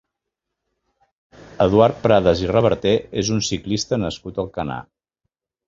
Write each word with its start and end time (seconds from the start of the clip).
Eduard 1.65 1.99
Prades 2.07 2.43
i 2.47 2.51
Reverter 2.53 2.95
és 3.25 3.31
un 3.39 3.47
ciclista 3.51 4.03
nascut 4.07 4.43
a 4.43 4.45
Alcanar. 4.49 4.83